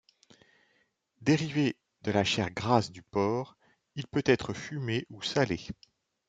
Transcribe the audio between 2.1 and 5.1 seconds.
la chair grasse du porc, il peut être fumé